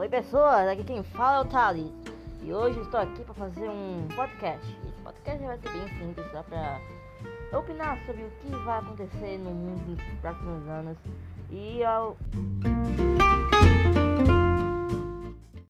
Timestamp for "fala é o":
1.02-1.44